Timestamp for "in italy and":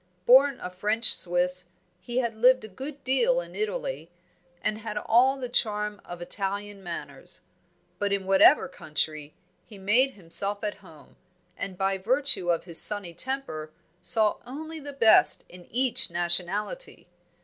3.39-4.79